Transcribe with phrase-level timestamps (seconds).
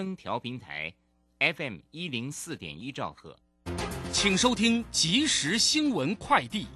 [0.00, 0.90] 声调平台
[1.40, 3.36] ，FM 一零四点一兆赫，
[4.10, 6.66] 请收听即时新闻快递。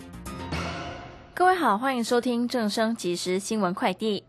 [1.36, 4.22] 各位好，欢迎收听正声即时新闻快递。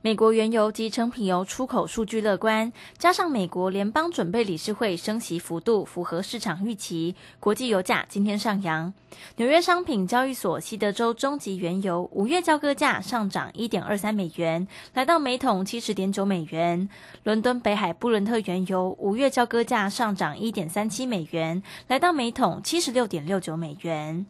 [0.00, 8.94] 美国原油及成品油出口数据乐观，加上美国联邦准备理事会升息幅度符合市场预期，国际油价今天上扬。
[9.38, 16.88] 纽约商品交易所西德州中级原油五月交割价上涨一点二三美元，来到每桶七十点九美元。
[17.24, 24.24] 伦敦北海布伦特原油五月交割价上涨一点三七美元，来到每桶七十六点六九美元。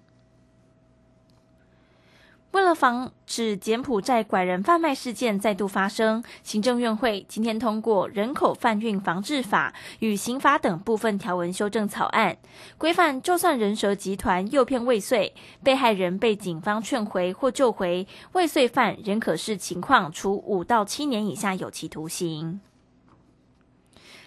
[2.52, 12.37] 为了防止柬埔寨拐人贩卖事件再度发生，行政院会今天通过《人口贩运防治法》与刑法等部分条文修正草案，
[12.77, 15.33] 规范就算人蛇集团诱骗未遂，
[15.65, 22.60] 被害人被警方劝回或救回，未遂犯仍可视情况处五到七年以下有期徒刑。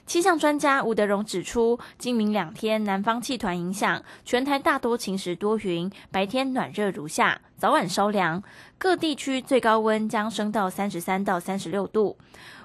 [0.05, 8.43] 气象专家吴德荣指出，今明两天南方气团影响，全台大多晴时多云，白天暖热如夏，早晚稍凉，
[8.77, 12.15] 各地区最高温将升到三十三到三十六度。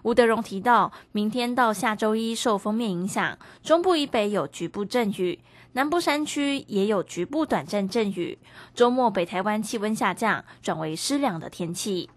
[0.03, 5.39] 吴德荣提到，明天到下周一受封面影响，中部以北有局部阵雨，
[5.73, 8.39] 南部山区也有局部短暂阵雨。
[8.75, 12.11] 周末北台湾气温下降，转为湿凉的天气。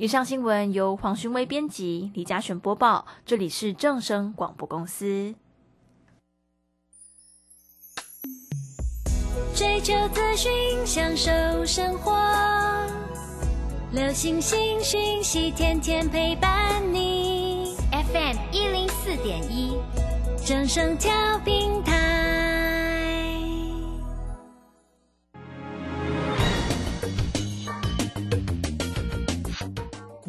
[0.00, 3.04] 以上新闻由黄勋威编辑，李嘉璇播报。
[3.26, 5.34] 这里是正声广播公司。
[9.54, 10.50] 追求资讯，
[10.86, 11.30] 享受
[11.66, 12.16] 生活，
[13.92, 17.76] 流星星讯息，天天陪伴你。
[17.92, 19.76] FM 一零四点一，
[20.46, 21.12] 正声调
[21.44, 22.59] 频台。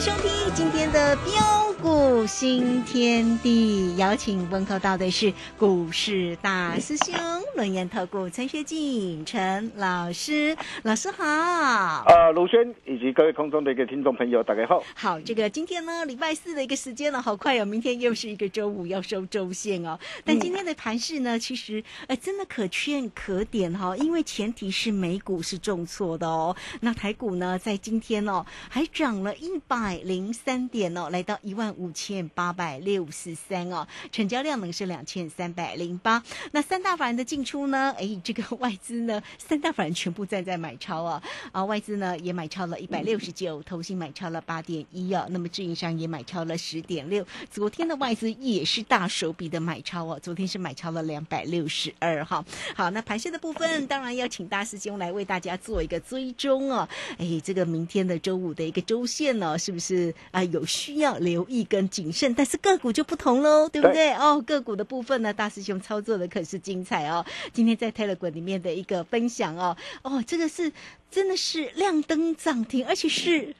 [0.00, 7.14] 收听今天的标股新天地，邀请问候到的是股市大师兄、
[7.54, 11.22] 轮研投顾陈学进陈老师，老师好。
[11.22, 14.82] 啊，卢轩以及各位空中的一个听众朋友，大家好。
[14.94, 19.98] 好，这个今天呢，礼拜四的一个时间了，好快哦，明天又是一个周五要收周线哦。
[20.24, 26.56] 但今天的盘势呢，其实呃真的可圈可点哈，因为前提是美股是重挫的哦。
[26.80, 29.89] 那台股呢，在今天哦，还涨了一百。
[29.98, 36.22] 零三点哦，来到一万五千八百六十三哦，成交量呢是两千三百零八。
[36.52, 37.94] 那三大法人的进出呢？
[37.98, 47.26] 哎，这个外资呢， 三大法人全部站在买超啊啊，外资呢也买超了一百六十九，投信买超了八点一哦，那么自营商也买超了十点六。
[47.50, 52.44] 昨天的外资也是大手笔的买超哦，昨天是买超了两百六十二哈。
[52.76, 56.88] 好，那盘线的部分当然要请大师兄来为大家做一个追踪哦。
[57.18, 59.79] 哎，这个明天的周五的一个周线呢，是不是？
[59.80, 64.12] 是啊，有需要留意跟谨慎，但是个股就不同喽，对不对？
[64.12, 67.24] 哦，个股的部分呢，大师兄操作的可是精彩哦。
[67.52, 70.70] 今天在 Telegram 里面的一个分享哦，哦，这个是
[71.10, 73.54] 真的是亮灯涨停，而且是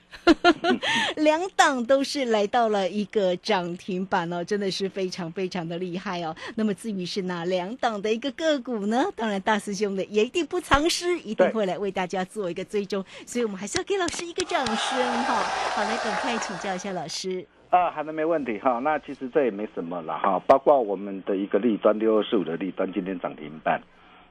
[1.16, 6.34] 两档都是来到了一个涨停板哦，真的是非常非常的厉害哦。
[6.56, 9.04] 那么至于是哪两档的一个个股呢？
[9.14, 15.34] 当然大师兄的也一定不藏私，一定会来为大家做一个追踪，所以我们还是要给老师一个掌声哈。
[15.74, 16.00] 好，来。
[16.00, 18.78] 赶快请教一下老师啊，好的，没问题哈。
[18.78, 20.38] 那其实这也没什么了哈。
[20.46, 23.82] 包括我们的一个立端六二四五的立端今天涨停板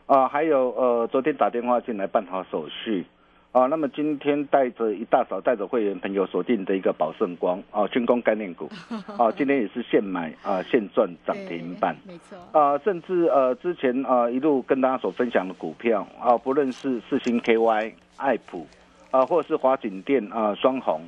[0.10, 3.06] 啊，还有呃昨天打电话进来办好手续
[3.52, 8.68] 啊，那么今天带着一大早带着会员朋友锁定的一个宝盛光啊，军工概念股
[9.18, 18.66] 啊，今天也是现买啊现赚涨停板，没错，啊，甚至呃之前啊一路跟大家所分享的股票啊，不论是四星 KY、爱普
[19.12, 21.08] 啊，或者是华景店啊、双红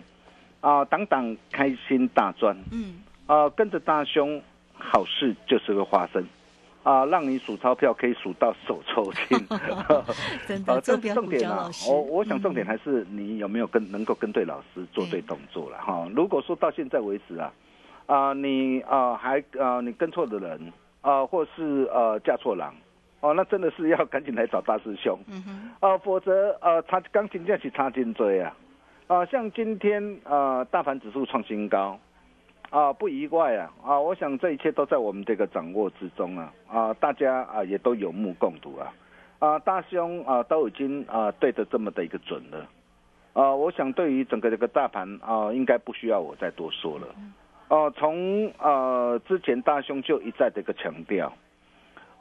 [0.62, 4.40] 啊，等等开心大赚，嗯，啊，跟着大兄，
[4.78, 6.24] 好事就是会发生。
[6.84, 9.38] 啊，让你数钞票可以数到手抽筋，
[10.48, 11.70] 真的，重点啊。
[11.88, 16.08] 我我想重点嗯还是你有没有跟能够跟对老师做对动作了哈。
[16.16, 17.54] 如果说到现在为止啊，
[18.08, 22.74] 啊你啊还啊你跟错的人啊，或是呃嫁错郎
[23.20, 25.18] 哦，那真的是要赶紧来找大师兄。
[25.28, 28.56] 嗯哼，啊，否则呃他刚今天是差劲追啊。
[29.06, 32.00] 啊，像今天呃大盘指数创新高。
[32.72, 33.70] 啊，不意外啊！
[33.84, 36.54] 啊，我想这一切都在我们这个掌握之中啊！
[36.70, 38.94] 啊，大家啊也都有目共睹啊！
[39.40, 42.66] 啊，大兄啊都已经啊对的这么的一个准了，
[43.34, 47.08] 啊，我想对于整个这个大盘啊，应该不需要我再多说了。
[47.68, 51.34] 哦、从呃之前大兄就一再的一个强调，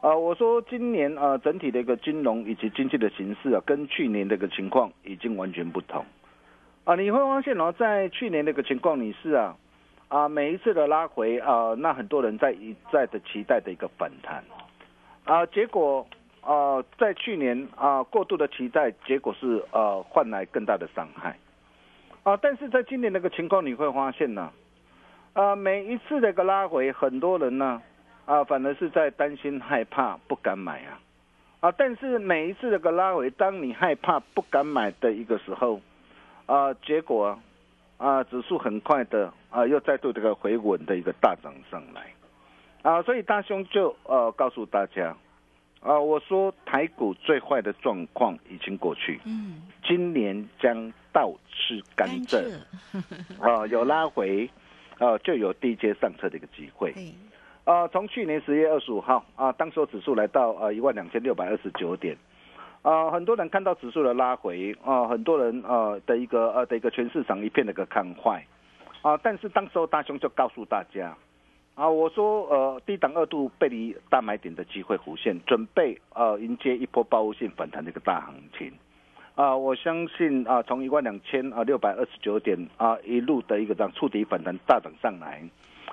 [0.01, 6.05] 啊，我说今年啊整体的一个金融以及经济的形势啊，跟去年的一个情况已经完全不同。
[6.83, 9.55] 啊，你会发现哦，在去年那个情况，你是啊。
[10.11, 14.43] 啊，每一次的拉回啊，那很多人在一再的期待的一个反弹，
[15.23, 16.05] 啊，结果
[16.41, 21.39] 啊，在去年啊过度的期待，结果是呃换来更大的伤害，
[22.25, 24.51] 啊，但是在今年那个情况你会发现呢，
[25.33, 27.81] 啊，每一次的个拉回，很多人呢
[28.25, 30.99] 啊反而是在担心害怕不敢买啊，
[31.61, 35.81] 啊，但是每一次的个拉回，当你害怕不敢买的一个时候，
[36.47, 37.39] 啊，结果。
[38.03, 42.13] 啊，指数很快的啊，又再度这个回稳的一个大涨上来，
[42.83, 45.15] 啊，所以大兄就呃告诉大家，
[45.81, 52.61] 啊，我说台股最坏的状况已经过去，嗯，今年将倒吃甘甘蔗，
[53.41, 54.49] 啊，有拉回，
[54.99, 57.13] 啊，就有低阶上车的一个机会，对，
[57.65, 62.17] 啊，从去年十月二十五号啊，当时指数来到呃一万两千六百二十九点。
[62.83, 68.43] 啊、很多人看到指数的拉回啊、很多人呃的一个呃的一个全市场一片的一个看坏
[69.03, 71.17] 啊、但是当时候大雄就告诉大家
[71.75, 78.73] 啊，我说呃低档二度背离大买点的机会弧线，准备呃迎接一波报复性反弹的一个大行情
[79.37, 85.43] 啊、我相信啊、从一万两千啊六百二十九点啊、一路的一个这样触底反弹大涨上来。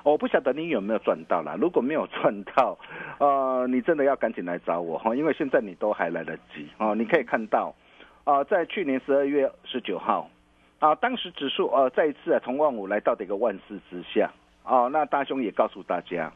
[0.03, 2.77] 我不晓得你有没有赚到啦，如果没有赚到，
[3.19, 6.94] 呃，你真的要赶紧来找我哈，因为现在你都还来得及哦。
[6.94, 7.74] 你可以看到，
[8.25, 10.30] 啊、在去年十二月十九号，
[10.79, 14.31] 啊、当时指数呃再一次啊从万五来到的一个万四之下，
[14.63, 16.31] 啊、那大兄也告诉大家，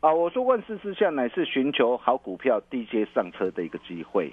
[0.00, 4.32] 啊、我说万四之下乃是寻求好股票低阶上车的一个机会，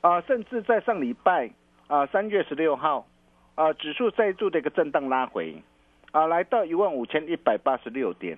[0.00, 1.50] 啊、甚至在上礼拜
[1.86, 3.06] 啊三、月十六号，
[3.54, 5.56] 啊、指数再度的一个震荡拉回。
[6.12, 8.36] 啊，来到一万五千一百八十六点，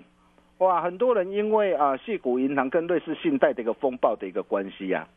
[0.58, 5.11] 哇，很多人因为啊，系股银行跟瑞士信贷的一个风暴的一个关系呀、啊，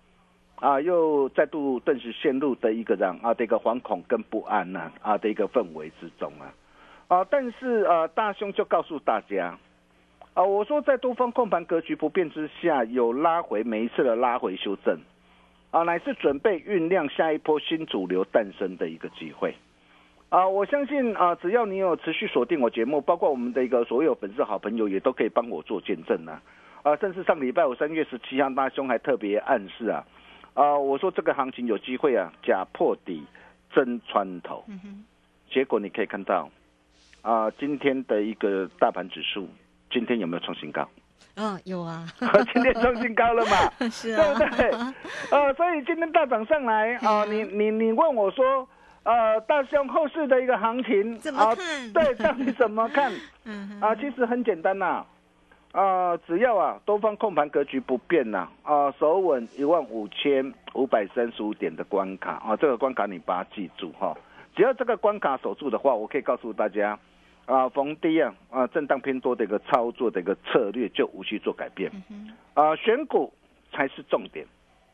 [0.60, 6.50] 啊又再度顿时陷入的一个这样啊的一个惶恐跟不安呐啊的一个氛围之中啊，
[7.08, 9.58] 啊，但是啊，大兄就告诉大家，
[10.34, 14.98] 啊，我说在多方控盘格局不变之下，有拉回每一次的拉回修正，
[15.72, 19.54] 啊，乃是准备酝酿下一波新主流诞生的一个机会。
[20.30, 26.42] 啊，我相信啊，只要你有持续锁定我节目，包括我们的一个所有粉丝好朋友，也都可以帮我做见证啊。
[26.84, 30.04] 啊，甚至上礼拜五三月十七号，大兄还特别暗示啊，
[30.58, 33.24] 啊，我说这个行情有机会啊，假破底
[33.72, 34.64] 真穿头。
[34.68, 35.06] 嗯哼，
[35.52, 36.50] 结果你可以看到，
[37.22, 39.48] 啊，今天的一个大盘指数，
[39.92, 40.90] 今天有没有创新高？
[41.38, 42.04] 哦，有啊，
[42.52, 43.72] 今天创新高了嘛？
[43.92, 44.72] 是啊，对不对？
[45.30, 48.68] 呃，所以今天大涨上来啊、你你你问我说，
[49.04, 53.14] 呃，大兄后市的一个行情怎么啊看对，到底怎么看？
[53.46, 55.06] 嗯哼，啊，其实很简单呐、啊，
[56.26, 64.18] 只要啊多方控盘格局不变呐、啊，守稳一万五千五百三十五点的关卡啊，这个关卡你把它记住哈、
[64.56, 66.98] 只要这个关卡守住的话，我可以告诉大家，
[67.46, 71.92] 啊，逢低啊啊震荡偏多的一个操作的一个策略就无需做改变，
[72.56, 73.32] 啊，选股
[73.72, 74.46] 才是重点，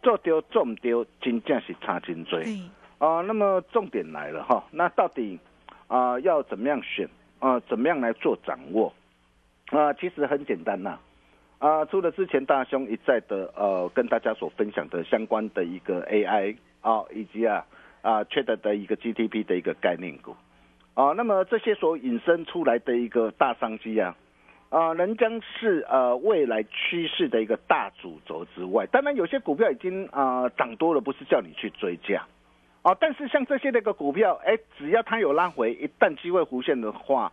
[0.01, 2.37] 做丢中丢，真正是差真多。
[2.41, 2.59] 对，
[2.97, 5.39] 啊，那么重点来了哈，那到底
[5.87, 7.07] 啊要怎么样选
[7.39, 7.57] 啊？
[7.61, 8.93] 怎么样来做掌握？
[9.77, 10.97] 啊，其实很简单呐、
[11.59, 11.83] 啊。
[11.85, 17.65] 除了之前大兄一再的呃跟大家所分享的相关的一个 AI 啊，以及啊
[18.01, 20.35] 啊 Trade 的一个 GTP 的一个概念股
[20.93, 24.15] 啊，那么这些所引申出来的一个大商机啊。
[24.69, 32.25] 啊，仍将是呃未来趋势的一个大主轴之外，当然有些股票已经啊、涨多了，不是叫你去追价，
[32.81, 37.31] 哦，但是像这些那个股票，哎，只要它有拉回，一旦机会弧现的话，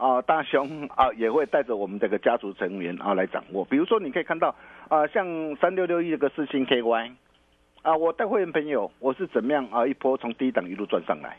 [0.00, 3.62] 啊，大雄啊也会带着我们这个家族成员啊来掌握。
[3.66, 4.54] 比如说，你可以看到
[4.88, 5.26] 啊，像
[5.56, 7.12] 三六六一这个四星 KY，
[7.82, 11.36] 啊，我带会员朋友，我是怎么样啊一波从低档一路赚上来。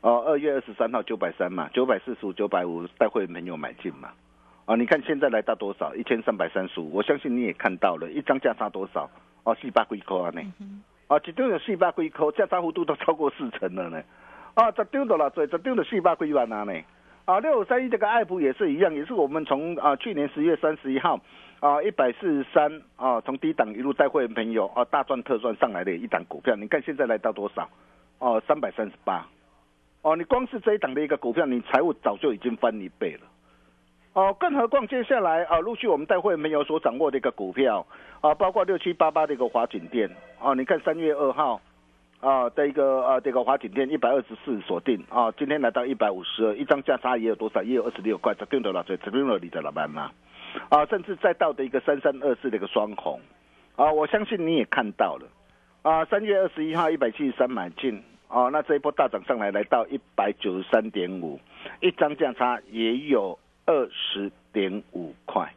[0.00, 4.10] 哦，二月二十三号九百三嘛，九百四十五、九百五带会员朋友买进嘛。
[4.64, 5.92] 啊，你看现在来到多少？
[5.96, 9.10] 一千三百三十五，我相信你也看到了，一张价差多少？
[9.42, 10.40] 哦，四百几块啊呢？
[11.08, 14.00] 啊，一张有四百几块，价差幅度都超过四成了呢。
[14.54, 16.72] 啊，十张的啦，对，十张的四百几万啊呢。
[17.24, 21.20] 啊，六五三一这个爱普也是一样，也是我们从啊去年十月三十一号
[21.60, 27.68] 啊一百四十三啊从低档一路带会员朋友啊大赚特赚上来的一档股票，你看现在来到多少？
[28.18, 29.24] 哦，三百三十八。
[30.02, 33.20] 哦，你光是这一档的一个股票，你财务早就已经翻一倍了。
[34.14, 37.86] 哦，更何况接下来啊，陆续我们带会没有所掌握的一个股票
[38.20, 40.10] 啊，包括六七八八的一个华景店
[40.40, 41.60] 啊，你看三月二号
[42.22, 47.60] 啊的一个啊这个华景店一百二十四锁定啊，今天来到一百五十二，一张价差也有多少？
[47.62, 50.12] 也有二十六块，这定的了，这这定了你的老板嘛
[50.70, 53.20] 啊，甚至再到的一个三三二四的一个双红
[53.74, 55.26] 啊，我相信你也看到了
[55.82, 61.40] 啊，三月二十一号一百七十三买进啊，那这一波大涨上来来到一百九十三点五，
[61.80, 63.38] 一张价差也有。
[63.64, 65.48] 二十点五块，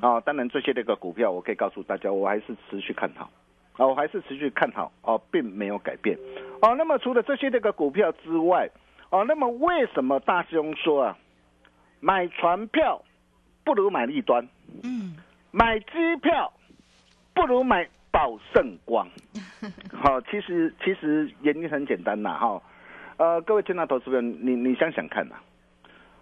[0.00, 3.30] 啊，当然这些那个股票，我可以告诉大家，我还是持续看好，
[3.76, 6.16] 啊，我还是持续看好，哦，并没有改变，
[6.60, 8.68] 哦，那么除了这些这个股票之外，
[9.10, 11.18] 哦，那么为什么大师兄说啊，
[12.00, 13.02] 买船票
[13.64, 14.46] 不如买利端，
[14.82, 15.16] 嗯，
[15.50, 16.52] 买机票
[17.34, 19.08] 不如买宝盛光，
[19.92, 22.62] 好，其实其实原因很简单呐，哈，
[23.16, 25.36] 呃，各位听到投资人，你你想想看呐。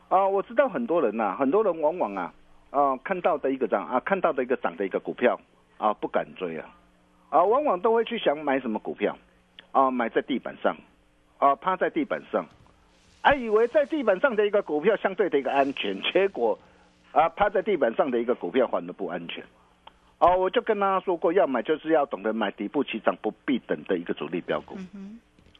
[0.08, 2.34] 啊，我知道很多人呐，很多人往往啊，
[2.70, 5.38] 啊，看到的一个涨啊，看到的一个涨的一个股票
[5.78, 6.68] 啊，不敢追啊，
[7.30, 9.16] 啊，往往都会去想买什么股票，
[9.72, 10.76] 啊，买在地板上，
[11.38, 12.44] 啊，趴在地板上，
[13.22, 16.58] 还以为在地板上的一个股票相对的一个安全，结果
[17.12, 19.42] 啊，趴在地板上的一个股票反而不安全。
[20.18, 24.76] 哦，我就跟他说过，要买就是要懂得买底部起涨不必等的一个主力标股，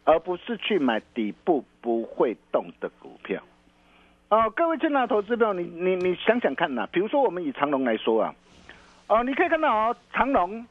[0.05, 3.41] 而不是去买底部不会动的股票。
[4.29, 8.35] 啊，各位进来投资票，你你你想想看呐，比如说我们以长隆来说啊，
[9.07, 10.67] 哦，你可以看到哦，长隆，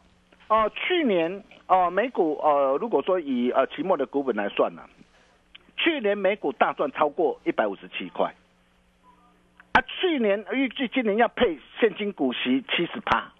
[0.49, 4.81] 啊，去年啊，美股呃，如果说以呃期末的股本来算呢，
[5.77, 8.33] 去年美股大赚超过一百五十七块，
[9.73, 13.31] 啊，去年预计今年要配现金股息七十八，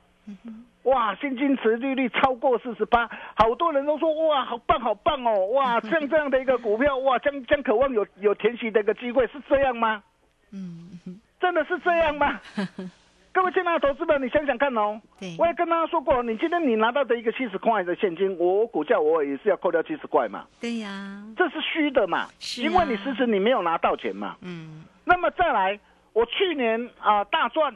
[0.84, 10.04] 哇，现金持利率超过四十八，好多人都说哇，好棒好棒哦，哇， 像这样的一个股票，哇，将将渴望有有填息的一个机会，是这样吗？
[10.52, 12.40] 嗯，真的是这样吗？
[13.40, 15.00] 各位亲爱的投资者，你想想看哦。
[15.38, 20.46] 我也跟大家说过，你今天你拿到的一个七十块的现金，我股价我也是要扣掉七十块嘛。
[20.60, 22.28] 对呀，这是虚的嘛，
[22.58, 24.36] 因为你实质你没有拿到钱嘛。
[24.42, 24.84] 嗯。
[25.06, 25.80] 那么再来，
[26.12, 27.74] 我去年啊大赚，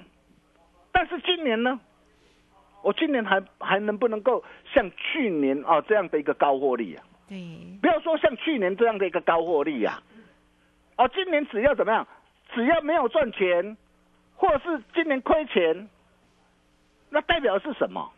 [0.92, 1.80] 但是今年呢，
[2.82, 4.44] 我今年还还能不能够
[4.74, 7.04] 像去年啊这样的一个高获利啊？
[7.30, 7.38] 对。
[7.82, 9.98] 不要说像去年这样的一个高获利呀，
[10.98, 12.06] 哦，今年只要怎么样？
[12.54, 13.78] 只要没有赚钱，
[14.44, 15.88] 或是今年亏钱，
[17.10, 18.12] 那代表是什么？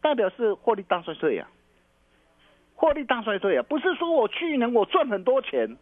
[0.00, 1.48] 代表是获利大衰退呀！
[2.76, 3.64] 获利大衰退啊！
[3.68, 5.76] 不是说我去年我赚很多钱，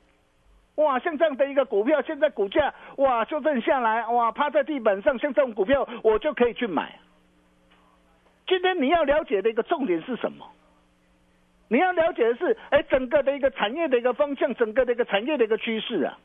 [0.76, 6.98] 哇，像这样的一个股票，现在股价哇修正下来，哇趴在地板上，像这种股票我就可以去买。
[8.46, 10.50] 今天你要了解的一个重点是什么？
[11.68, 16.16] 你要了解的是，哎，整个的一个产业的一个方向，整个的一个产业的一个趋势啊。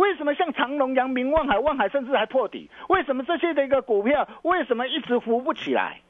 [0.00, 2.70] 为什么像长隆、阳明、望海、望海甚至还破底？
[2.88, 6.00] 为什么这些的一个股票为什么一直扶不起来？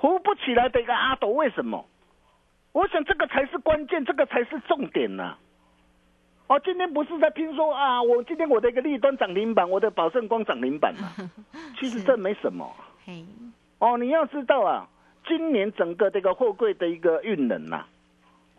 [0.00, 1.84] 扶不起来的一个阿斗为什么？
[2.72, 5.36] 我想这个才是关键，这个才是重点呢。
[6.46, 11.08] 哦，今天不是在拼说啊，我今天我的一个立端涨停板，我的宝盛光涨停板嘛。
[11.80, 12.72] 其实这没什么。
[13.80, 14.88] 哦，你要知道啊，
[15.26, 17.84] 今年整个这个货柜的一个运能呐，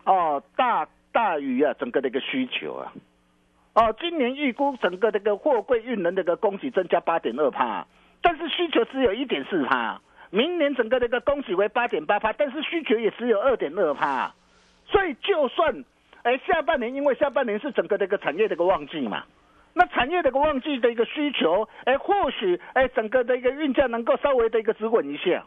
[0.03, 2.91] 哦，大大于啊整个的一个需求啊。
[3.73, 7.85] 哦，今年预估整个这个货柜运能这个供给增加八点二帕，
[8.21, 10.01] 但是需求只有一点四帕。
[10.31, 14.33] 明年整个这个供给为八点八帕，但是需求也只有二点二帕。
[14.85, 15.83] 所以就算
[16.23, 19.23] 哎下半年，因为下半年是整个这个产业的一个旺季嘛，
[19.73, 25.45] 那产业的一个旺季的一个需求，哎或许哎整个的一个运价能够稍微的一个止稳一下，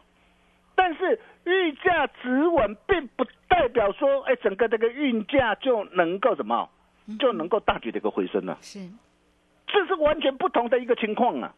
[0.75, 6.69] 但是运价止稳并不代表说哎整个这个运价就能够什么。
[7.19, 8.79] 就能够大举的一个回升了，是，
[9.67, 11.53] 这是完全不同的一个情况啊。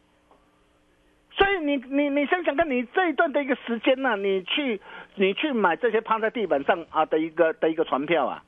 [1.32, 4.80] 所以你你你想想看，你这一段的一个时间呢、你去
[5.16, 8.42] 你去买这些趴在地板上啊的一个的一个船票啊，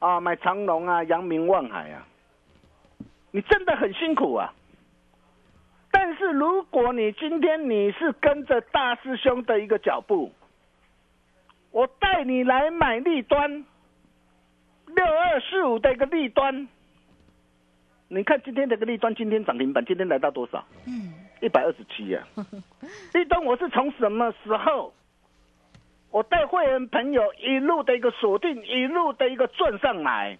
[0.00, 2.06] 啊买长隆啊、扬名、望海啊，
[3.30, 4.52] 你真的很辛苦啊。
[5.92, 10.32] 但是如果你今天你是跟着大师兄的一个脚步，
[11.70, 13.64] 我带你来买利端，
[14.94, 16.68] 六二四五的一个利端，
[18.08, 20.64] 你看今天这个利端今天涨停板，今天来到多少？
[20.86, 22.22] 嗯，一百二十七呀。
[23.14, 24.92] 立冬我是从什么时候？
[26.10, 30.36] 我带会员朋友一路的一个锁定，一路的一个赚上来，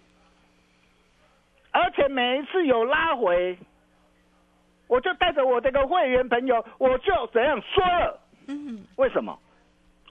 [1.71, 3.57] 而且每一次有拉回，
[4.87, 8.19] 我就带着我这个会员朋友，我就怎样说了？
[8.47, 9.39] 嗯，为什么？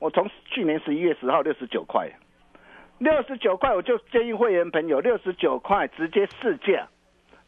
[0.00, 2.10] 我从去年十一月十号六十九块，
[3.00, 6.86] 六十九块我就建议会员朋友六十九块直接试价，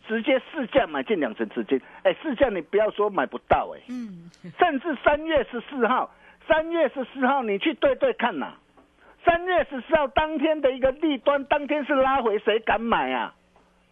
[0.09, 1.79] 直接试价买进两成资金。
[2.05, 6.11] 哎，试价你不要说买不到哎、嗯，甚至三月十四号，
[6.49, 8.55] 三月十四号你去对对看呐、
[9.27, 13.35] 三月十四号当天的一个利端，当天是拉回，谁敢买啊？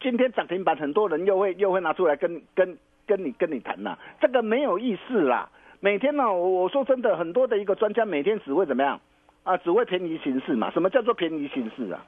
[0.00, 5.50] 今天涨停板，很多人又会又会拿出来跟跟跟你跟你谈呐、这个没有意思啦。
[5.80, 8.98] 每天呢、我我说真的，很多的一个专家每天只会怎么样
[9.44, 9.56] 啊？
[9.58, 10.70] 只会便宜行事嘛。
[10.70, 12.04] 什么叫做便宜行事啊？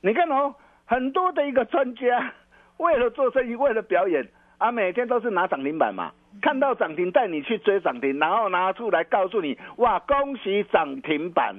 [0.00, 0.54] 你看哦，
[0.86, 2.32] 很多的一个专家
[2.78, 4.26] 为了做生意，为了表演
[4.58, 6.12] 啊，每天都是拿涨停板嘛。
[6.40, 11.54] 看到涨停带你去追涨停，然后拿出来告诉你，哇，恭喜涨停板！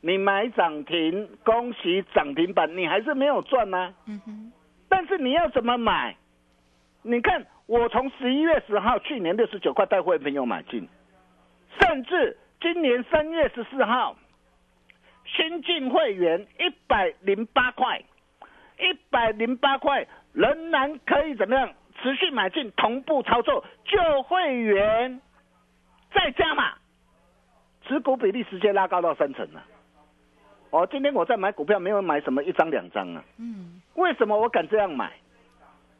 [0.00, 4.52] 你买涨停，恭喜涨停板，你还是没有赚呢、嗯哼，
[4.88, 6.16] 但是你要怎么买？
[7.02, 10.88] 你看，我从十一月十号，去年六十九块带会员朋友买进，
[11.78, 14.16] 甚至今年三月十四号，
[15.36, 18.02] 新进会员一百零八块，
[18.78, 21.72] 一百零八块仍然可以怎么样
[22.02, 25.20] 持续买进，同步操作，旧会员
[26.12, 26.74] 再加码，
[27.86, 29.62] 持股比例直接拉高到三成了。
[30.70, 33.24] 哦，今天我在买股票，没有买什么一张两张啊。
[33.38, 35.12] 嗯，为什么我敢这样买？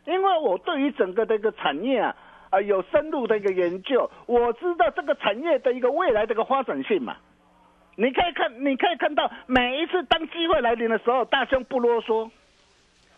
[0.04, 2.16] 因为我对于整个的一个产业啊，
[2.50, 7.16] 啊、有深入的一个研究，我知道这个产业的一个未来的一个发展性嘛。
[7.96, 12.30] 你可以看，你可以看到每一次当机会来临的时候，大兄不啰嗦，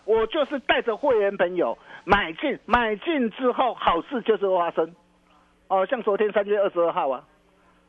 [0.04, 4.94] 我就是带着会员朋友买进，买进之后好事就是发生。
[5.68, 7.24] 哦，像昨天三月二十二号啊，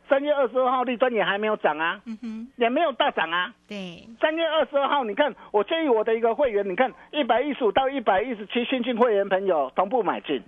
[0.08, 3.54] 三月二十二号立端也还没有涨啊，嗯哼，也没有大涨啊。
[3.67, 10.41] 对，三月二十二号，你看，我建议我的一个会员，你看一百一十五到一百一十七新进会员朋友同步买进。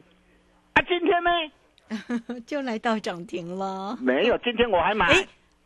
[0.73, 1.31] 啊，今天呢？
[2.45, 3.97] 就来到涨停了。
[4.01, 5.07] 没有，今天我还买。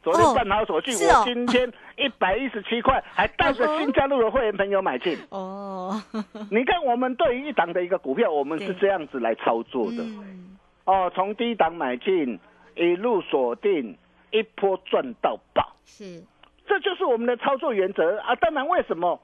[0.02, 5.18] 诶昨天办好手续，我今天一百一十七块， 还带着新加入的会员朋友买进。
[5.30, 6.02] 哦，
[6.50, 9.98] 你看，我们对于一档的一个股票，我们是这样子来操作的。
[10.00, 12.40] 嗯，哦，从低档买进，
[12.76, 13.96] 一路锁定，
[14.32, 15.76] 一波赚到爆。
[15.86, 16.24] 是，
[16.66, 18.34] 这就是我们的操作原则啊！
[18.36, 19.20] 当然，为什么？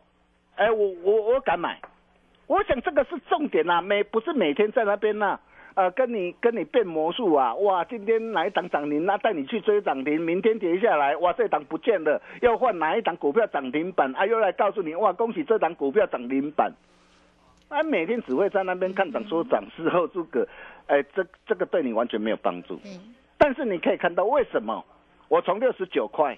[0.57, 1.79] 哎，我我我敢买，
[2.45, 5.39] 我想这个是重点呐、每不是每天在那边呐、
[5.77, 7.53] 呃，跟你跟你变魔术啊！
[7.53, 14.25] 哇，今天哪一档涨停，那带你去追涨停，明天跌下来，哇，这档不见了，要换哪一档股票涨停板啊？
[14.25, 16.73] 又来告诉你，哇，恭喜这档股票涨停板。
[17.69, 20.47] 啊，每天只会在那边看涨说涨，事后诸葛，
[20.87, 22.77] 哎，这这个对你完全没有帮助。
[22.77, 22.91] 对，
[23.37, 24.83] 但是你可以看到，为什么
[25.29, 26.35] 我从六十九块，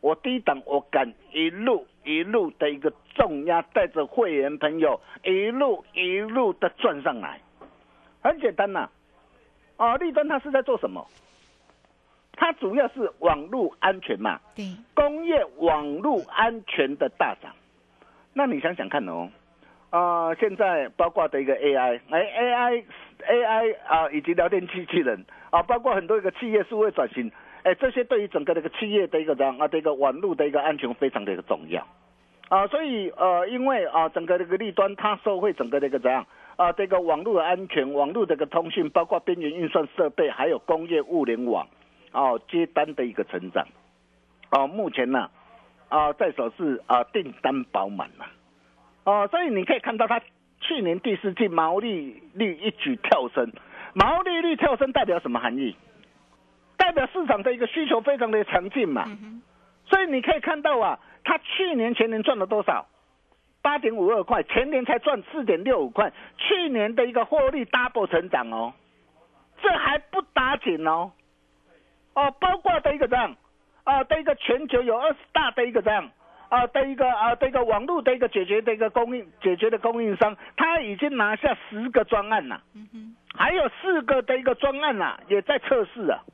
[0.00, 7.38] 我低档我敢一路一路的一个重压，带着会员朋友一路一路的赚上来，
[8.22, 8.88] 很简单呐、
[9.76, 9.96] 啊。
[9.96, 11.06] 立端它是在做什么？
[12.40, 17.52] 它主要是网络安全嘛，对，工业网络安全的大涨。
[18.32, 19.28] 那你想想看哦，
[19.90, 22.84] 啊、现在包括的一个 AI，哎，AI
[23.26, 27.32] AI 啊、以及聊天机器人啊，包括很多一个企业数位转型，
[27.64, 31.84] 哎，这些对于整个的一个企业的一个这样啊的一个网络的一个安全非常的一个重要
[32.50, 36.24] 啊，所以呃，因为啊整个这个利端它受惠整个这个怎样
[36.58, 41.66] 啊这个网络的安全、网络这个通讯，包括边缘运算设备，还有工业物联网
[42.12, 43.64] 哦、接单的一个成长
[44.50, 45.30] 哦、目前呢
[45.88, 48.26] 啊在手是啊订单饱满了。
[49.04, 50.20] 哦，所以你可以看到它
[50.60, 53.52] 去年第四季毛利率一举跳升，
[53.94, 55.76] 毛利率跳升代表什么含义？
[56.76, 59.06] 代表市场的一个需求非常的强劲嘛。
[59.86, 62.86] 所以你可以看到啊，它去年前年赚了多少？
[63.68, 68.72] 八点五二块，前年才赚四点六五块，去年的一个获利 double 成长哦，
[69.60, 71.12] 这还不打紧哦。
[72.14, 73.36] 哦，包括的一个这样
[73.84, 76.10] 啊的一个全球有二十大的一个这样
[76.48, 82.62] 啊的一个啊的一个网络的一个解决的一个供应解决的供应商，他已经拿下十个专案了，
[83.34, 86.24] 还有四个的一个专案啊，也在测试啊，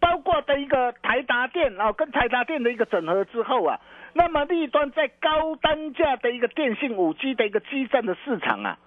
[0.00, 3.78] 包括的一个台达电啊，跟台达电的一个整合之后啊，
[4.16, 8.78] 那么立端在高单价的一个电信五 G 的一个基站的市场啊，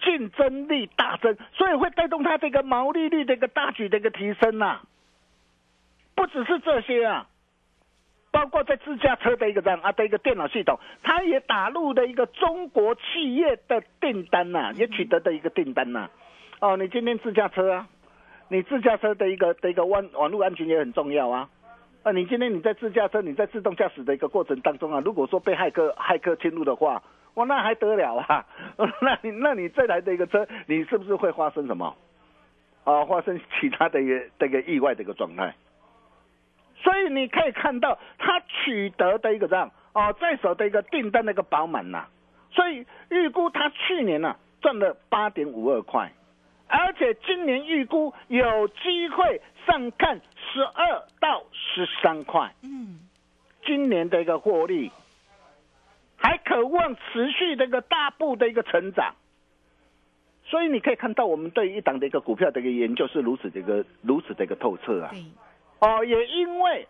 [0.00, 4.82] 竞争力大增，所以会带动它这个毛利率的一个大举的一个提升呐、
[6.14, 7.26] 不只是这些啊。
[8.30, 16.10] 包括在自驾车的一个这样啊的一个电脑系统，它也打入的一个中国企业的订单呐、也取得的一个订单呐、
[16.60, 17.88] 哦，你今天自驾车啊，
[18.48, 21.48] 你自驾车的一个的一个网网络安全也很重要啊。
[22.06, 27.02] 啊，你今天你在自驾车，你在自动驾驶的一个过程当中啊，如果说被骇客骇客侵入的话，
[27.34, 28.46] 哇，那还得了啊？
[29.02, 31.96] 那你那你这台的一个车，你是不是会发生什么？
[32.84, 35.52] 啊，发生其他的一个这个意外的一个状态？
[36.76, 42.04] 所以你可以看到，它取得的一个这样哦，在手的一个订单的一个饱满呐，
[42.52, 46.12] 所以预估它去年呢、赚了八点五二块，
[46.68, 50.20] 而且今年预估有机会上看
[50.52, 52.98] 十二到十三块，嗯，
[53.64, 54.90] 今年的一个获利
[56.16, 59.14] 还渴望持续的一个大步的一个成长。
[60.44, 65.10] 所以你可以看到，我们对于一档的一个股票的一个研究是如此的一个如此的一个透彻啊。
[65.80, 66.86] 哦，也因为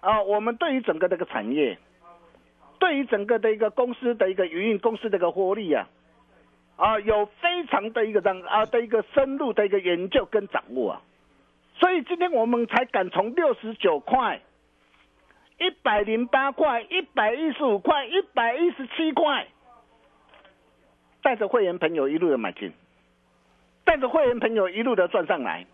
[0.00, 1.78] 啊，我们对于整个这个产业，
[2.80, 5.88] 对于整个的一个公司的一个营运公司的一个获利啊，
[6.76, 11.02] 啊，有非常的一个这样啊的一个深入的一个研究跟掌握啊，
[11.78, 14.40] 所以今天我们才敢从六十九块、
[15.58, 19.46] 一百零八块、一百一十五块、一百一十七块，
[21.22, 22.72] 带着会员朋友一路的买进，
[23.84, 25.66] 带着会员朋友一路的赚上来，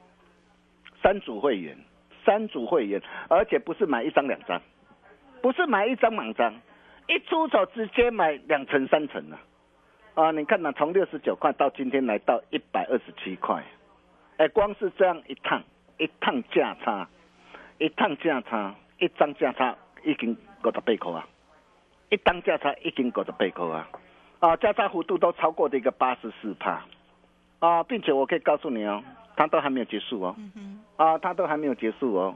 [1.02, 1.76] 三组会员。
[2.24, 4.60] 三组会员，而且不是买一张两张，
[5.40, 6.52] 不是买一张两张，
[7.06, 9.40] 一出手直接买两层三层啊！
[10.18, 13.62] 啊，你看呐、从六十九块到今天来到一百二十七块，
[14.36, 15.62] 哎，光是这样一趟
[15.96, 17.08] 一趟价差，
[17.78, 21.24] 一趟价差，一张价差已经五十八块啊，
[22.10, 23.88] 一张价差已经五十八块啊，
[24.40, 26.82] 啊，价差幅度都超过的一个八十四帕，
[27.60, 29.00] 啊，并且我可以告诉你哦，
[29.36, 30.34] 它都还没有结束哦。
[30.56, 32.34] 嗯，啊，它都还没有结束哦。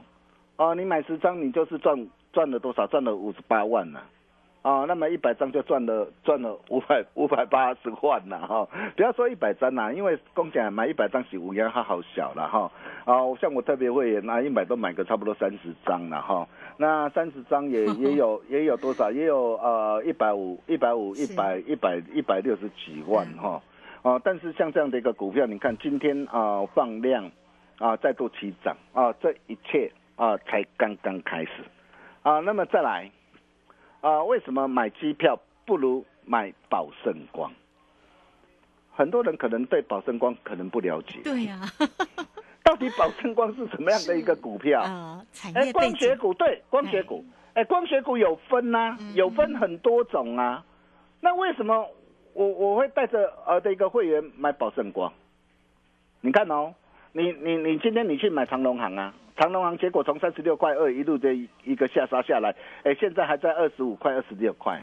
[0.55, 2.87] 哦，你买十张，你就是赚赚了多少？
[2.87, 4.07] 赚了五十八万呢、啊。
[4.63, 12.71] 那么一百张就赚了赚了五百 五百八十万了哈、不要说一百张啦、因为公讲买一百张是五元，它好小了哈。
[13.03, 16.47] 啊，像我特别会员拿一百都买个差不多三十张了哈。
[16.77, 19.11] 那三十张也 也有也有多少？
[19.11, 23.61] 也有呃一百五一百五一百一百一百六十几万哈。
[24.01, 27.29] 啊，但是像这样的一个股票，你看今天啊、放量
[27.79, 31.51] 啊再度起涨啊，这一切啊才刚刚开始
[32.21, 32.39] 啊。
[32.39, 33.11] 那么再来
[34.03, 37.49] 啊，为什么买机票不如买宝盛光？
[38.93, 41.61] 很多人可能对宝盛光可能不了解，对呀、
[42.63, 44.81] 到底宝盛光是什么样的一个股票？
[44.81, 50.65] 啊，产光学，股对，光学股，哎，光学股有分呐、有分很多种啊。
[51.21, 51.87] 那为什么
[52.33, 55.13] 我我会带着呃的一个会员买宝盛光？
[56.19, 56.75] 你看哦，
[57.13, 64.81] 你你你今天你去买长隆行啊，长隆行结果从三十六块二一路的一个下杀下来，哎，现在还在二十五块、二十六块。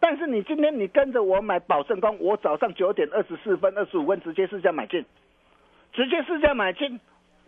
[0.00, 5.04] 但是你今天你跟着我买宝盛光，我早上九点二十四分、二十五分直接市价买进，
[5.92, 7.00] 直接市价买进，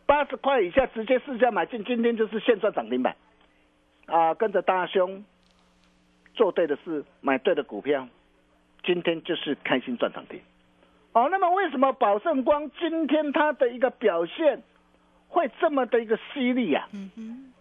[0.07, 3.15] 八十块以下直接市价买进，今天就是现赚涨停板，
[4.07, 5.23] 啊，跟着大兄
[6.33, 8.09] 做对的事，买对的股票，
[8.83, 10.41] 今天就是开心赚涨停。
[11.13, 14.63] 哦，那么为什么宝盛光今天它的一个表现
[15.29, 16.89] 会这么的一个犀利啊？
[16.93, 17.53] 嗯哼，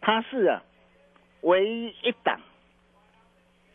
[0.00, 0.62] 它是啊，
[1.40, 2.38] 唯一一档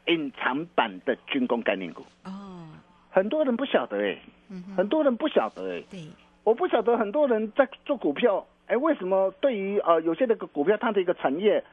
[0.06, 2.68] 隐藏版的军工概念股，哦，
[3.10, 4.18] 很多人不晓得哎、
[4.50, 6.08] 嗯哼，很多人不晓得哎、对，
[6.44, 11.64] 我不晓得很多人在做股票，哎，为什么对于呃有些那个股票它的一个产业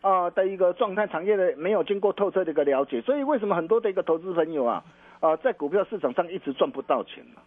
[0.00, 4.82] 啊、呃的一个状态，产业的没有经过透彻的一个了解，所以为什么很多的一个投资朋友啊
[5.20, 7.40] 啊、在股票市场上一直赚不到钱呢？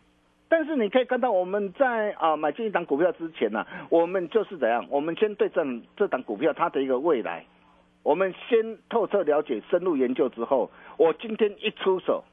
[0.50, 4.86] 但是你可以看到，我们在啊、买进一档股票之前呢、我们就是怎样？
[4.90, 5.62] 我们先对这
[5.96, 7.46] 这档股票它的一个未来，
[8.04, 12.24] 我们先透彻了解、深入研究之后，我今天一出手，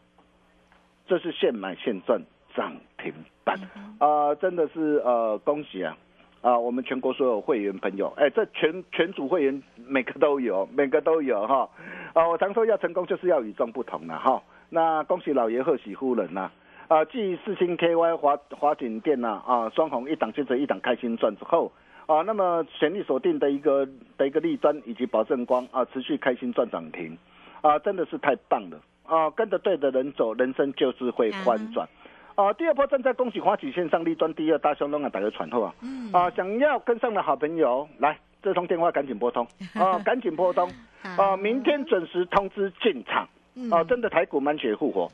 [1.09, 2.23] 这是现买现赚
[2.55, 3.59] 涨停板
[3.99, 5.97] 啊、真的是呃恭喜啊！
[6.41, 11.69] 啊，我们全国所有会员朋友，哎，这全全组会员每个都有，每个都有哈。
[12.13, 14.41] 啊，我常说要成功就是要与众不同了哈。
[14.71, 16.53] 那恭喜老爷，贺喜夫人呐、啊！
[17.11, 21.73] 继四星 KY 华华景店呐啊，双红一档接着一档开心赚之后
[22.07, 23.87] 啊，那么全力锁定的一个
[24.19, 27.17] 的一个利端以及保证光啊，持续开心赚涨停
[27.63, 29.31] 啊，真的是太棒了啊！
[29.31, 31.89] 跟着对的人走，人生就是会翻转。
[32.35, 35.75] 啊，第二波正在恭喜华企线上立端，第二大兄拢啊打个传呼啊，
[36.13, 40.71] 啊，想要跟上的好朋友来，这通电话赶紧拨通啊，赶紧拨通
[41.17, 43.27] 啊，明天准时通知进场
[43.71, 45.09] 啊，真的台股满血复活。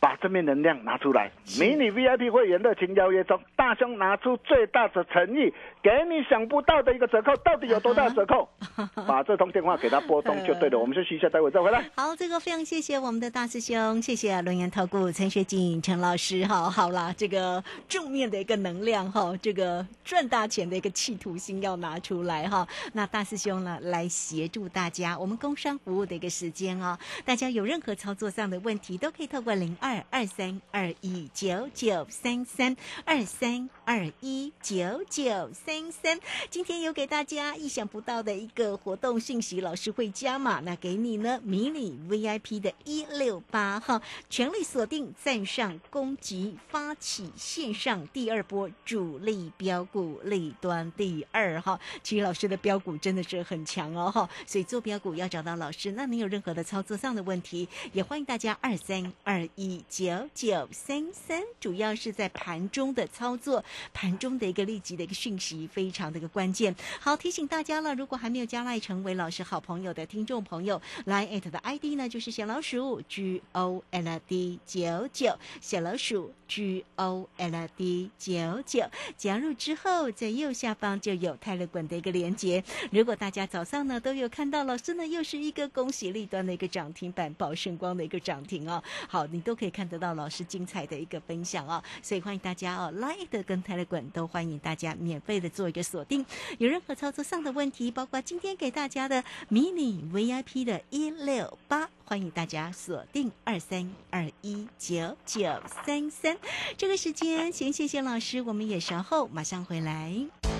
[0.00, 8.48] 把正面能量拿出来，迷你 VIP 会员热情邀约中，大兄拿出最大的诚意，给你想不到的一个折扣，到底有多大折扣？
[9.06, 10.78] 把这通电话给他拨通就对了。
[10.78, 11.84] 我们休息一下，待会再回来。
[11.96, 16.46] 好，这个非常谢谢我们的大师兄，谢谢龙岩投顾陈学景陈老师。
[16.46, 22.66] 哈，好啦，这个正面的一个能量哈，这个赚大钱的一个企图心要拿出来哈。
[22.94, 29.89] 那大师兄呢，来协助大家，我们工商服务的一个时间哦，大家有任何操作上的问题，都可以透过零二。
[29.90, 59.79] 二二三二一九九三三二三二一九九三三，今天有给大家意想不到的一个活动信息，老师会加码，那给你呢迷你 VIP 的一六八哈，全力锁定站上攻击，发起线上第二波主力标股立端第二哈，其实老师的标股真的是很强哦哈，所以做标股要找到老师，那你有任何的操作上的问题，也欢迎大家二三二一。
[59.88, 63.64] 九九三三，主要是在盘中的操作，
[63.94, 66.74] 盘中的一个立即的一个讯息，非常的一个关键。
[67.00, 78.84] 好，提醒大家了，如果还没有加赖成为老师好朋友的听众朋友，来艾特的 ID 呢，就是小老鼠 G O L D 九九，小老鼠 G O L D 九九，
[79.16, 82.62] 加入之后，在右下方就有泰勒滚的一个连接。
[82.92, 88.82] 如果大家早上呢都有看到，老师呢又是一个恭喜立端的一个涨停板，宝盛光的一个涨停哦。
[89.08, 89.69] 好，你都可以。
[89.70, 96.24] 看得到老师精彩的一个分享哦，所以欢迎大家哦，Line 跟 Telegram 都欢迎大家免费的做一个锁定。
[96.58, 105.42] 有任何操作上的问题，包括今天给大家的迷你 VIP 的一六八，欢迎大家锁定二三二一九九
[105.84, 106.36] 三三。
[106.76, 110.59] 这个时间先谢谢老师，我们也稍后马上回来。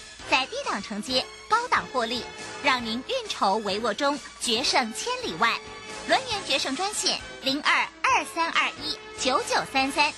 [0.31, 2.23] 在低档承接，高档获利，
[2.63, 5.59] 让您运筹帷幄中决胜千里外。
[6.07, 10.09] 轮源决胜专线零二二三二一九九三三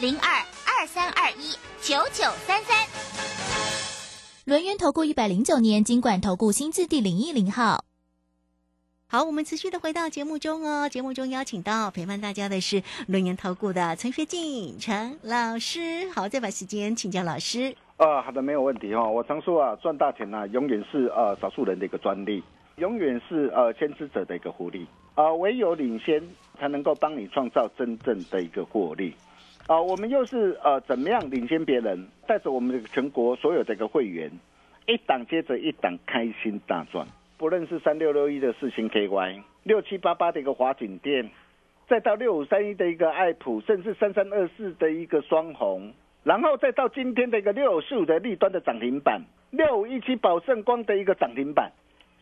[0.00, 2.84] 零二二三二一九九三三。
[4.44, 7.84] 轮源投顾一百零九年金管投顾新字第零一零号。
[9.06, 10.88] 好，我们持续的回到节目中哦。
[10.88, 16.10] 节目中邀请到陪伴大家的是轮源投顾的陈学静陈老师。
[16.10, 17.76] 好，再把时间请教老师。
[18.00, 19.06] 啊，好的，没有问题哈。
[19.06, 22.42] 我常说啊，赚大钱呢，永远是呃少数人的一个专利，
[22.76, 25.30] 永远是呃先知者的一个福利啊。
[25.34, 26.18] 唯有领先，
[26.58, 29.14] 才能够帮你创造真正的一个获利
[29.66, 29.78] 啊。
[29.78, 34.30] 我们又是呃怎么样领先别人，带着我们全国所有的一个会员，
[34.86, 37.06] 一档接着一档开心大赚。
[37.36, 41.28] 不论是三六六一的四星 KY，六七八八的一个华景店，
[41.86, 45.92] 再到六五三一的一个爱普，甚至三三二四的一个双红。
[46.22, 51.72] 然后再到今天的一个六四五的立端的涨停板，六五一七宝盛光的一个涨停板，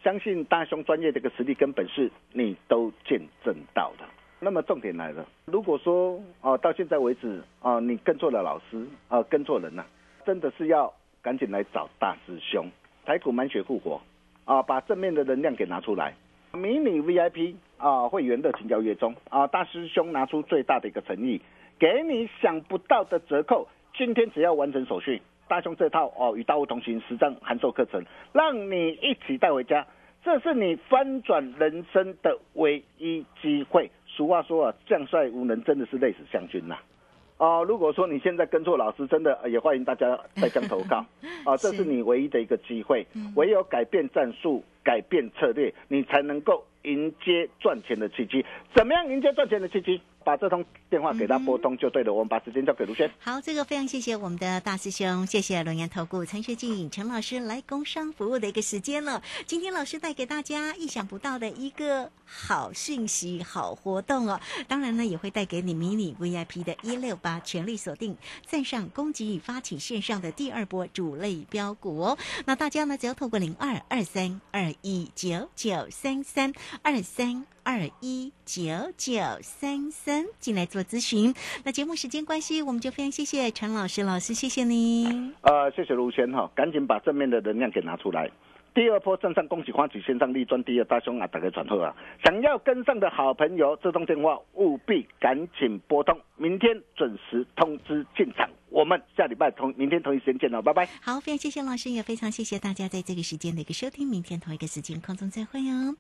[0.04, 4.04] 相信大雄专业的一个实力跟本事，你都见证到的。
[4.38, 9.84] 那么重点来了，如果说啊到现在为止啊你跟错了老师啊跟错人了，
[10.24, 12.70] 真的是要赶紧来找大师兄，
[13.04, 14.00] 台股满血复活
[14.44, 16.14] 啊，把正面的能量给拿出来，
[16.52, 21.40] 迷你 VIP 啊会员的请教约中啊，大师兄拿出最大的一个诚意，
[21.80, 23.66] 给你想不到的折扣。
[23.96, 29.86] 今天只要完成手续，大雄这套哦与大物同行实战函授课程，让你一起带回家，
[30.24, 33.90] 这是你翻转人生的唯一机会。
[34.06, 36.76] 俗话说啊，将帅无能，真的是累死将军呐。
[37.38, 41.04] 哦，如果说你现在跟错老师，真的也欢迎大家再将投稿
[41.44, 43.06] 啊，这是你唯一的一个机会。
[43.36, 46.64] 唯有改变战术，改变策略，你才能够。
[46.84, 48.42] 迎接赚钱的契机。
[48.74, 50.00] 怎么样迎接赚钱的契机？
[50.28, 52.12] 把这通电话给他拨通就对了。
[52.12, 53.10] 我们把时间交给卢轩。
[53.18, 59.22] 好，这个非常谢谢我们的大师兄，谢谢龙岩投顾陈学进陈老师来工商服务的一个时间了。
[59.46, 64.38] 今天老师带给大家意想不到的一个好讯息、好活动哦。
[64.66, 68.14] 当然呢，也会带给你迷你 VIP 的一六八全力锁定，
[68.46, 72.18] 站上攻击与发起线上的第二波主类标股哦。
[72.44, 77.46] 那大家呢，只要透过零二二三二一九九三三二三。
[77.68, 78.62] 二一九
[78.96, 81.34] 九三三进来做咨询。
[81.64, 85.34] 那节目时间关系，我们就非常谢谢陈老师，老师谢谢您。
[85.42, 88.30] 呃，谢谢卢轩哈，赶紧把正面的能量给拿出来。
[88.74, 91.94] 第二波正上恭喜欢喜线上立专第二大兄啊，打开传后啊！
[92.24, 98.48] 想要跟上的好朋友，这通电话务必赶紧拨通，明天准时通知进场。
[98.70, 100.88] 我们下礼拜同明天同一时间见了，拜拜。
[101.02, 105.96] 好，非常谢谢老师，也非常谢谢大家在这个时间的一个收听，明天同一个时间空中再会哦。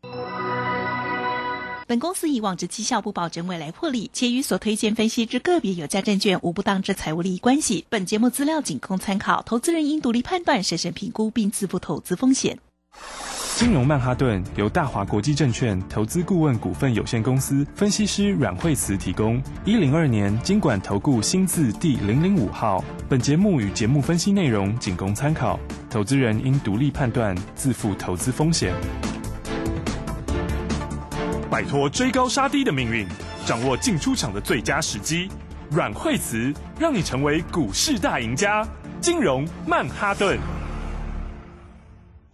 [1.88, 7.86] 本公司以往之绩效不保证未来获利，且与所推荐分析之个别有价证券无不当之财务利益关系。
[7.88, 12.58] 本节目资料仅供参考，投资人应独立判断、审慎评估并自负投资风险。
[13.56, 19.42] 金融曼哈顿由大华国际证券投资顾问股份有限公司分析师阮惠慈提供。
[19.64, 22.84] 一零二年经管投顾新字第零零五号。
[23.08, 28.74] 本节目与节目分析内容仅供参考，投资人应独立判断，自负投资风险。
[31.50, 33.08] 摆脱追高杀低的命运，
[33.46, 35.30] 掌握进出场的最佳时机。
[35.70, 38.68] 阮惠慈让你成为股市大赢家。
[39.00, 40.38] 金融曼哈顿，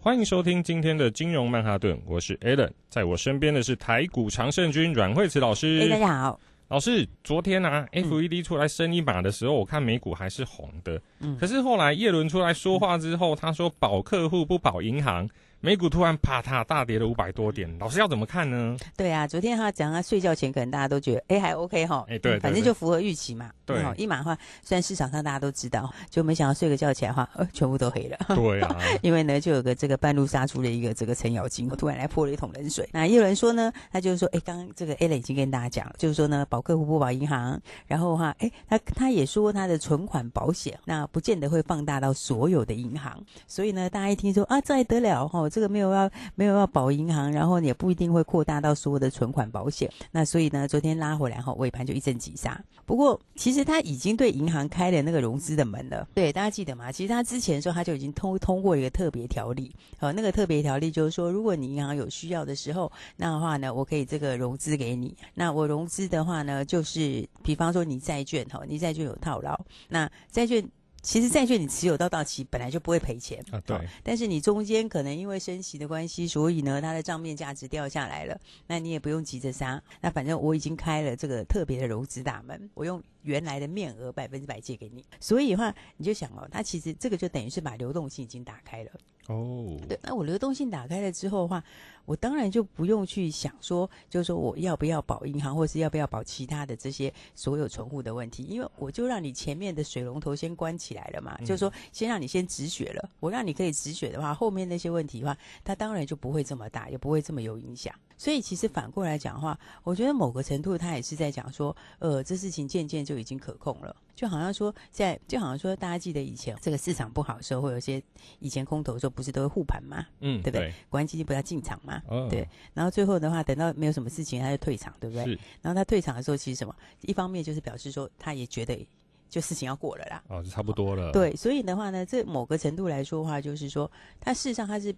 [0.01, 5.87] 欢迎收听今天的金融曼哈顿，我是 Alan，在我身边的是台股常胜军阮惠慈老师。
[5.87, 15.29] 大家好，老师，昨天啊，FED 出来升一码的时候，我看美股还是红的，嗯，可是后来叶伦出来说话之后，他说保客户不保银行。
[15.61, 18.77] 美股突然啪嗒大跌了五百多点，老师要怎么看呢？
[18.95, 23.49] 对啊，昨天他讲他睡觉前可能大家都觉得哎还 OK 哈，哎对，反正就符合预期嘛。
[23.65, 28.17] 对，一码的话，虽然市场上大家都知道，就没想到睡个觉起来的话，呃，全部都黑了。
[28.35, 32.87] 对啊， 因为呢，就有个这个半路杀出了一个这个程咬金，突然来泼了一桶冷水。
[32.91, 46.11] 那也有人说呢，他就是说，哎，刚刚这个 A 类已经跟大家讲了，就是说呢，保客户不保银行，然后的话，哎，他他也说他的存款保险，那不见得会放大到所有的银行，所以呢，大家一听说啊，这还得了哈，这个没有要。
[46.35, 49.89] 没有要保银行，然后也不一定会扩大到所有的存款保险。
[50.11, 52.61] 那所以呢，昨天拉回来后，尾盘就一阵急杀。
[52.85, 56.05] 不过，其实他已经对银行开了那个融资的门了。
[56.13, 56.91] 对，大家记得吗？
[56.91, 59.73] 其实他之前的时候他就已经通通过一个特别条例。
[59.97, 65.15] 好，那个特别条例就是说，如果你银行有需要的时候，那的话呢，我可以这个融资给你。
[65.33, 70.67] 那我融资的话呢，就是比方说你债券哈，你债券有套牢，那债券。
[71.05, 73.77] 其实债券你持有到到期本来就不会赔钱啊，对。
[74.03, 79.81] 但是你中间可能因为升息的关系，所以呢它的账面价值掉下来了，那你也不用急着杀。
[80.01, 85.05] 那反正我已经开了这个特别的融资大门，我用原来的面额百分之百借给你。
[85.19, 88.91] 所以的话，你就想哦，它其实这个就等于是把流动性已经打开了。
[89.27, 89.99] 哦，对。
[90.01, 91.63] 那我流动性打开了之后的话。
[92.05, 103.09] 我当然就不用去想说，就是说我要不要保银行，或是要不要保其他的这些所有存户的问题，因为我就让你前面的水龙头先关起来了嘛，就是说先让你先止血了。
[103.19, 107.93] 我让你可以止血的话，后面那些问题的话，它当然就不会这么大，也不会这么有影响。
[108.17, 113.95] 所以其实反过来讲的话，我觉得某个程度他也是在讲说，呃，这事情渐渐就已经可控了。
[114.15, 118.01] 就好像说，在就好像说，大家记得以前这个市场不好的时候，会有些
[118.39, 120.05] 以前空头的时候，不是都会护盘嘛？
[120.21, 120.73] 嗯，对不对？
[120.89, 121.77] 国安基金不要进场
[122.07, 122.27] 嘛？
[122.29, 122.47] 对。
[122.73, 125.25] 然后最后的话，等到没有什么事情，他就退场，对不对？
[125.61, 126.75] 然后他退场的时候，其实什么？
[127.01, 128.87] 一方面就是表示说，他也觉得
[129.29, 130.23] 就事情要过了啦。
[130.27, 131.11] 哦，就差不多了。
[131.11, 134.95] 对，所以的话呢，这某个程度来说的话，就是说，他事实上他是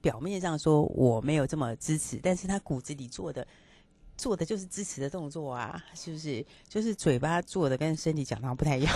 [0.00, 3.46] 表面上说我没有这么支持，但是他骨子里做的。
[4.18, 6.44] 做的就是支持的动作啊，是不是？
[6.68, 8.92] 就是嘴巴做的跟身体讲的不太一样。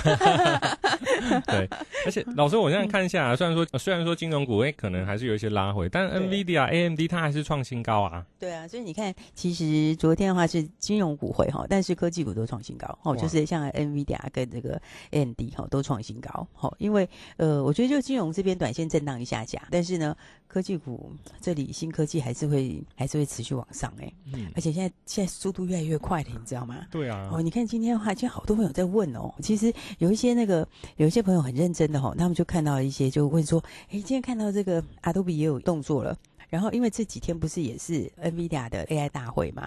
[1.47, 1.69] 对，
[2.05, 8.27] 而且 老师，我现在看一下，啊虽然说虽然说金融股哎可能还是有一些拉回，但 NVIDIA、AMD 它还是创新高啊。
[8.39, 14.81] 对啊，所以你看，其实昨天的话是金融股回哈，但是科技股都创新高哦，就是像 NVIDIA 跟这个
[15.13, 16.45] AMD 哈都创新高。
[16.59, 20.17] 哦，因为呃，我觉得就金融这边短线震荡一下下，但是呢，
[20.49, 24.93] 科技股这里新科技还是会还是会持续往上哎，嗯而且现在。
[25.13, 26.87] 现在速度越来越快了，你知道吗？
[26.91, 27.29] 对啊。
[27.31, 29.31] 哦，你看今天的话，其实好多朋友在问哦。
[29.43, 36.17] 其实有一些那个，有一些朋友很认真的哈，他们就看到一些，就问说：“哎，今天看到这个 Adobe 也有动作了。”
[36.49, 39.61] 然后因为这几天不是也是 NVIDIA 的 AI 大会嘛？